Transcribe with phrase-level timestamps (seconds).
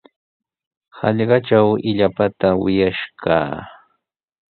[0.99, 3.55] Hallqatraw illapata wiyash kaa.